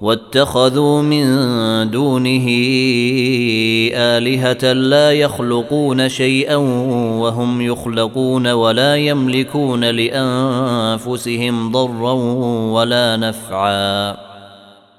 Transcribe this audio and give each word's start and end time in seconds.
واتخذوا 0.00 1.02
من 1.02 1.26
دونه 1.90 2.46
آلهة 3.94 4.72
لا 4.72 5.12
يخلقون 5.12 6.08
شيئا 6.08 6.56
وهم 7.20 7.60
يخلقون 7.60 8.46
ولا 8.46 8.96
يملكون 8.96 9.84
لأنفسهم 9.84 11.72
ضرا 11.72 12.12
ولا 12.72 13.16
نفعا 13.16 14.16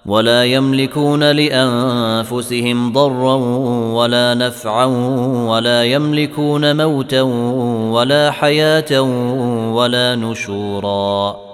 ولا 0.06 0.46
يملكون 0.46 1.24
لأنفسهم 1.32 2.94
ضرا 2.94 3.36
ولا 3.94 4.34
نفعا 4.34 4.86
ولا 5.48 5.84
يملكون 5.84 6.86
موتا 6.86 7.22
ولا 7.92 8.32
حياة 8.32 9.02
ولا 9.72 10.16
نشورا 10.16 11.47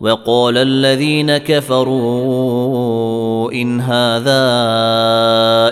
وقال 0.00 0.58
الذين 0.58 1.36
كفروا 1.36 2.72
إن 3.52 3.80
هذا 3.80 4.44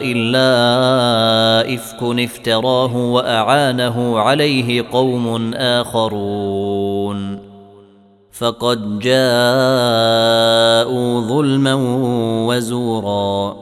إلا 0.02 0.54
إفك 1.74 2.02
افتراه 2.02 2.96
وأعانه 2.96 4.18
عليه 4.18 4.84
قوم 4.92 5.54
آخرون. 5.54 7.38
فقد 8.32 8.98
جاءوا 8.98 9.20
ظلما 11.20 11.74
وزورا. 12.46 13.61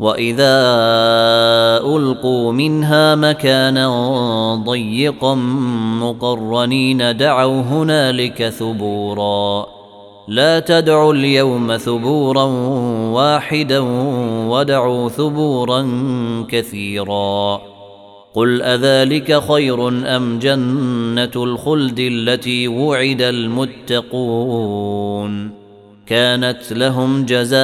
واذا 0.00 0.58
القوا 1.78 2.52
منها 2.52 3.14
مكانا 3.14 3.88
ضيقا 4.66 5.34
مقرنين 6.00 7.16
دعوا 7.16 7.60
هنالك 7.60 8.48
ثبورا 8.48 9.66
لا 10.28 10.60
تدعوا 10.60 11.14
اليوم 11.14 11.76
ثبورا 11.76 12.42
واحدا 13.12 13.78
ودعوا 14.48 15.08
ثبورا 15.08 15.86
كثيرا 16.48 17.60
قل 18.34 18.62
اذلك 18.62 19.42
خير 19.48 19.88
ام 19.88 20.38
جنه 20.38 21.30
الخلد 21.36 21.98
التي 21.98 22.68
وعد 22.68 23.22
المتقون 23.22 24.78
كانت 26.08 26.72
لهم 26.72 27.24
جزاء 27.24 27.58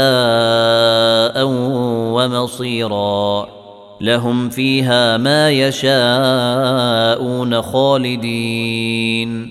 ومصيرا 2.25 3.49
لهم 4.01 4.49
فيها 4.49 5.17
ما 5.17 5.51
يشاءون 5.51 7.62
خالدين. 7.62 9.51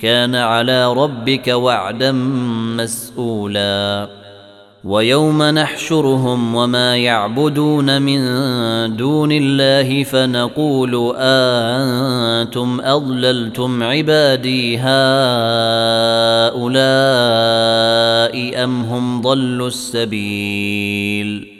كان 0.00 0.34
على 0.34 0.92
ربك 0.92 1.48
وعدا 1.48 2.12
مسؤولا. 2.76 4.08
ويوم 4.84 5.42
نحشرهم 5.42 6.54
وما 6.54 6.96
يعبدون 6.96 8.02
من 8.02 8.20
دون 8.96 9.32
الله 9.32 10.04
فنقول 10.04 11.14
أنتم 11.16 12.80
أضللتم 12.80 13.82
عبادي 13.82 14.78
هؤلاء 14.78 14.90
أم 18.64 18.80
هم 18.80 19.22
ضلوا 19.22 19.68
السبيل؟ 19.68 21.59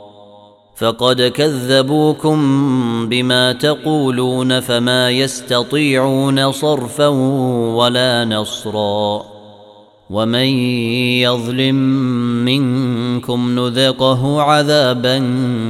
فقد 0.75 1.21
كذبوكم 1.21 2.39
بما 3.09 3.53
تقولون 3.53 4.59
فما 4.59 5.11
يستطيعون 5.11 6.51
صرفا 6.51 7.07
ولا 7.75 8.25
نصرا 8.25 9.25
ومن 10.09 10.47
يظلم 11.23 11.75
منكم 12.45 13.59
نذقه 13.59 14.41
عذابا 14.41 15.17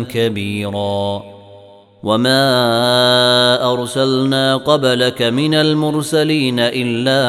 كبيرا 0.09 1.23
وما 2.03 3.73
أرسلنا 3.73 4.57
قبلك 4.57 5.21
من 5.21 5.53
المرسلين 5.53 6.55
إلا 6.59 7.21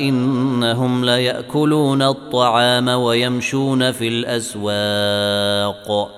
إنهم 0.00 1.04
ليأكلون 1.04 2.02
الطعام 2.02 2.88
ويمشون 2.88 3.92
في 3.92 4.08
الأسواق 4.08 6.17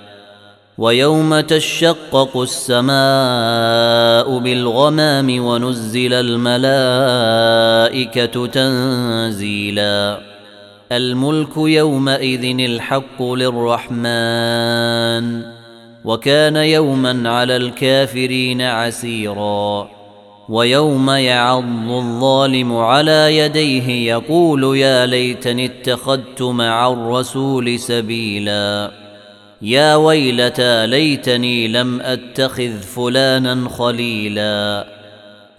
ويوم 0.81 1.39
تشقق 1.39 2.37
السماء 2.37 4.39
بالغمام 4.39 5.45
ونزل 5.45 6.13
الملائكة 6.13 7.67
تنزيلا. 8.47 10.17
الملك 10.91 11.57
يومئذ 11.57 12.59
الحق 12.59 13.23
للرحمن 13.23 14.05
وكان 16.05 16.55
يوما 16.55 17.29
على 17.29 17.55
الكافرين 17.55 18.61
عسيرا. 18.61 19.89
ويوم 20.49 21.09
يعض 21.09 21.91
الظالم 21.91 22.75
على 22.75 23.37
يديه 23.37 24.11
يقول 24.11 24.77
يا 24.77 25.05
ليتني 25.05 25.65
اتخذت 25.65 26.41
مع 26.41 26.91
الرسول 26.91 27.79
سبيلا. 27.79 29.00
يا 29.61 29.95
ويلتى 29.95 30.87
ليتني 30.87 31.67
لم 31.67 32.01
أتخذ 32.01 32.79
فلانا 32.79 33.69
خليلا. 33.69 34.87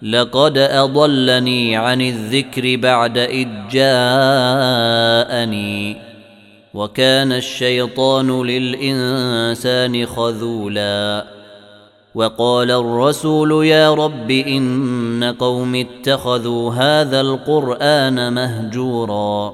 لقد 0.01 0.57
أضلني 0.57 1.75
عن 1.75 2.01
الذكر 2.01 2.75
بعد 2.75 3.17
إذ 3.17 3.47
جاءني. 3.71 4.13
وكان 6.73 7.31
الشيطان 7.31 8.43
للإنسان 8.43 10.05
خذولا. 10.05 11.25
وقال 12.15 12.71
الرسول 12.71 13.65
يا 13.65 13.93
رب 13.93 14.31
إن 14.31 15.35
قوم 15.39 15.75
اتخذوا 15.75 16.73
هذا 16.73 17.21
القرآن 17.21 18.33
مهجورا. 18.33 19.53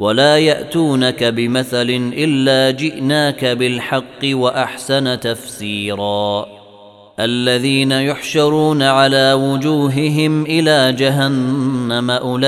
ولا 0.00 0.38
ياتونك 0.38 1.24
بمثل 1.24 2.12
الا 2.16 2.70
جئناك 2.70 3.44
بالحق 3.44 4.24
واحسن 4.24 5.20
تفسيرا 5.20 6.46
الذين 7.20 7.92
يحشرون 7.92 8.82
على 8.82 9.32
وجوههم 9.32 10.42
إلى 10.46 10.92
جهنم 10.92 12.10
اولئك 12.10 12.44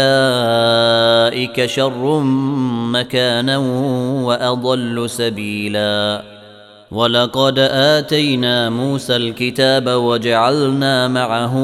شر 1.66 2.20
مكانا 2.92 3.58
واضل 4.24 5.10
سبيلا 5.10 6.22
ولقد 6.90 7.58
اتينا 7.58 8.70
موسى 8.70 9.16
الكتاب 9.16 9.88
وجعلنا 9.88 11.08
معه 11.08 11.54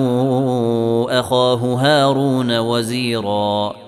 اخاه 1.11 1.57
هارون 1.57 2.59
وزيرا 2.59 3.88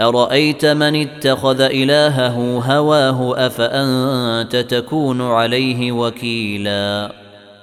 أرأيت 0.00 0.64
من 0.64 0.96
اتخذ 0.96 1.60
إلهه 1.60 2.58
هواه 2.58 3.46
أفأنت 3.46 4.56
تكون 4.56 5.22
عليه 5.22 5.92
وكيلا؟ 5.92 7.12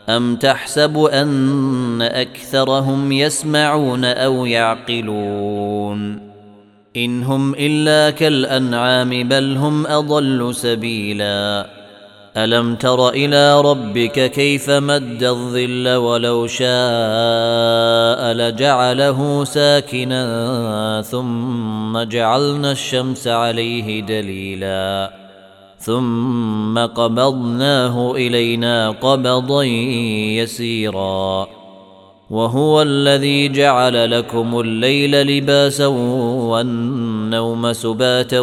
أم 0.09 0.35
تحسب 0.35 0.97
أن 0.97 2.01
أكثرهم 2.01 3.11
يسمعون 3.11 4.05
أو 4.05 4.45
يعقلون؟ 4.45 6.19
إن 6.97 7.23
هم 7.23 7.53
إلا 7.53 8.09
كالأنعام 8.09 9.27
بل 9.27 9.57
هم 9.57 9.87
أضل 9.87 10.55
سبيلا. 10.55 11.65
ألم 12.37 12.75
تر 12.75 13.09
إلى 13.09 13.61
ربك 13.61 14.31
كيف 14.31 14.69
مد 14.69 15.23
الظل 15.23 15.95
ولو 15.95 16.47
شاء 16.47 18.33
لجعله 18.33 19.43
ساكنا 19.43 21.01
ثم 21.01 22.03
جعلنا 22.03 22.71
الشمس 22.71 23.27
عليه 23.27 24.01
دليلا 24.01 25.11
ثم 25.79 26.79
قبضناه 26.79 28.11
إلينا 28.11 28.89
قبضا 28.89 29.63
يسيرا 30.43 31.47
وهو 32.29 32.81
الذي 32.81 33.49
جعل 33.49 34.11
لكم 34.11 34.59
الليل 34.59 35.27
لباسا 35.27 35.87
والنوم 36.51 37.73
سباتا 37.73 38.39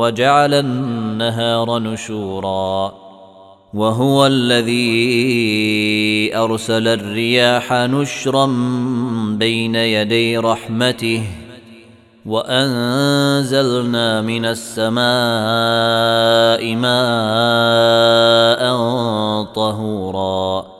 وجعل 0.00 0.54
النهار 0.54 1.78
نشورا 1.78 3.09
وهو 3.74 4.26
الذي 4.26 4.76
أرسل 6.36 6.88
الرياح 6.88 7.72
نشرا 7.72 8.46
بين 9.38 9.74
يدي 9.74 10.38
رحمته 10.38 11.22
وأنزلنا 12.26 14.22
من 14.22 14.44
السماء 14.44 15.00
ماء 16.74 18.60
طهورا 19.54 20.79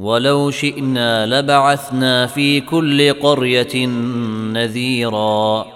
ولو 0.00 0.50
شئنا 0.50 1.26
لبعثنا 1.26 2.26
في 2.26 2.60
كل 2.60 3.12
قرية 3.12 3.86
نذيرا. 4.52 5.66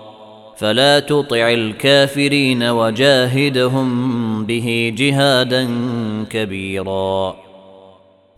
فلا 0.56 1.00
تطع 1.00 1.52
الكافرين 1.52 2.62
وجاهدهم 2.62 4.44
به 4.44 4.94
جهادا 4.96 5.68
كبيرا. 6.30 7.34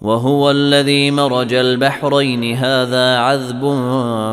وهو 0.03 0.51
الذي 0.51 1.11
مرج 1.11 1.55
البحرين. 1.55 2.57
هذا 2.57 3.19
عذب 3.19 3.63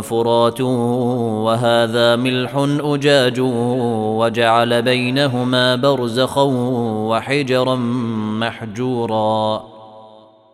فرات 0.04 0.62
وهذا 0.62 2.16
ملح 2.16 2.52
أجاج 2.80 3.40
وجعل 4.20 4.82
بينهما 4.82 5.76
برزخا 5.76 6.44
وحجرا 7.10 7.76
محجورا. 8.40 9.73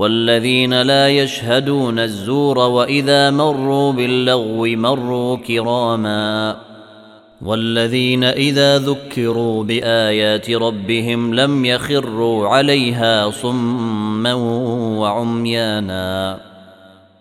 والذين 0.00 0.82
لا 0.82 1.08
يشهدون 1.08 1.98
الزور 1.98 2.58
وإذا 2.58 3.30
مروا 3.30 3.92
باللغو 3.92 4.66
مروا 4.66 5.36
كراما 5.36 6.56
والذين 7.42 8.24
إذا 8.24 8.78
ذكروا 8.78 9.64
بآيات 9.64 10.50
ربهم 10.50 11.34
لم 11.34 11.64
يخروا 11.64 12.48
عليها 12.48 13.30
صما 13.30 14.34
وعميانا 14.98 16.38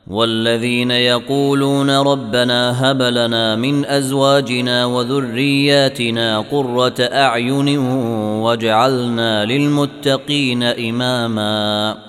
والذين 0.07 0.91
يقولون 0.91 1.89
ربنا 1.89 2.91
هب 2.91 3.01
لنا 3.01 3.55
من 3.55 3.85
أزواجنا 3.85 4.85
وذرياتنا 4.85 6.39
قرة 6.39 6.95
أعين 6.99 7.77
واجعلنا 8.39 9.45
للمتقين 9.45 10.63
إماما 10.63 12.08